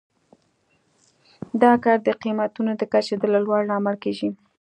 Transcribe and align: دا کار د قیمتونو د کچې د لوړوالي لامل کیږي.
دا 1.61 1.73
کار 1.83 1.97
د 2.03 2.09
قیمتونو 2.21 2.71
د 2.77 2.81
کچې 2.91 3.15
د 3.17 3.23
لوړوالي 3.33 3.67
لامل 3.71 3.95
کیږي. 4.03 4.29